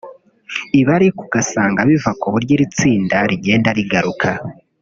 [0.79, 4.29] Ibi ariko ugasanga biva ku buryo iri tsinda rigenda rigaruka